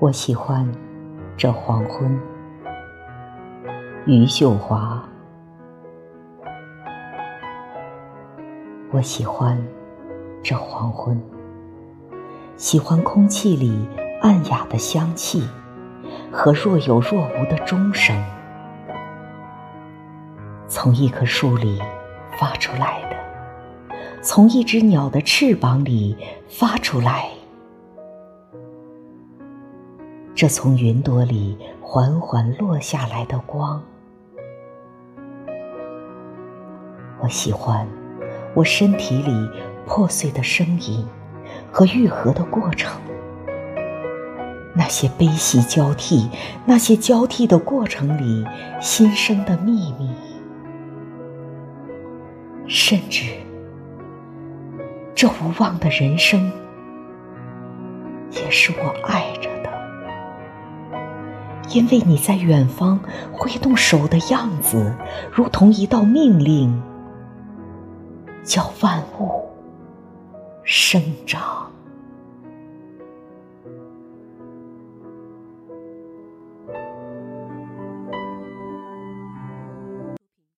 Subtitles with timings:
[0.00, 0.66] 我喜欢
[1.36, 2.20] 这黄昏，
[4.06, 5.02] 余秀华。
[8.90, 9.60] 我喜欢
[10.42, 11.20] 这黄昏，
[12.56, 13.88] 喜欢空气里
[14.22, 15.42] 暗哑的香气
[16.32, 18.16] 和若有若无的钟声，
[20.68, 21.82] 从一棵树里
[22.38, 23.16] 发出来的，
[24.22, 26.16] 从一只鸟的翅膀里
[26.48, 27.28] 发出来。
[30.34, 33.82] 这从云朵里缓缓落下来的光，
[37.20, 37.84] 我喜欢
[38.54, 39.50] 我身体里
[39.84, 41.04] 破碎的声音
[41.72, 43.00] 和愈合的过程，
[44.76, 46.30] 那些悲喜交替，
[46.64, 48.46] 那些交替的过程里
[48.80, 50.08] 新生的秘密，
[52.68, 53.24] 甚至
[55.14, 56.52] 这无望的人生，
[58.30, 59.68] 也是我爱着的。
[61.70, 63.00] 因为你在远方
[63.32, 64.94] 挥动手的样子，
[65.32, 66.82] 如同一道命令，
[68.44, 69.48] 叫万物
[70.62, 71.70] 生长。